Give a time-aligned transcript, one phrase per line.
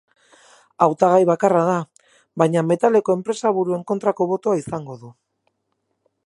[0.85, 1.75] Hautagai bakarra da,
[2.43, 5.13] baina metaleko enpresaburuen kontrako botoa izango du.